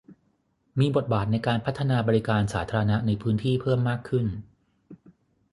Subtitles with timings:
[0.79, 4.25] มีบทบาทในการพัฒนาบริการสาธารณะในพื้นที่เพิ่มมากขึ้น